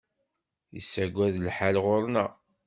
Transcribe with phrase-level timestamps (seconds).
[0.75, 2.31] Yessagad lḥal ɣur-neɣ.